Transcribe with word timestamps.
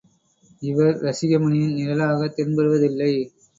இவர் 0.61 0.97
ரசிகமணியின் 1.01 1.75
நிழலாகத் 1.75 2.35
தென்படுவதில்லை. 2.35 3.13